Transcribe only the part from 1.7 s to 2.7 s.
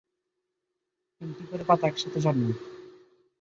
একসাথে জন্মায়।